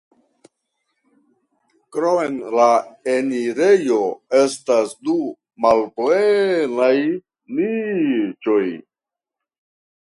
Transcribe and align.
Krom 1.97 2.39
la 2.59 2.65
enirejo 3.17 3.99
estas 4.41 4.97
du 5.11 5.19
malplenaj 5.67 6.93
niĉoj. 7.61 8.65